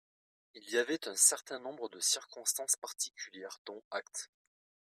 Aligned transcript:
Il 0.55 0.63
y 0.71 0.79
avait 0.79 1.07
un 1.07 1.15
certain 1.15 1.59
nombre 1.59 1.87
de 1.87 1.99
circonstances 1.99 2.75
particulières, 2.75 3.59
dont 3.67 3.83
acte. 3.91 4.31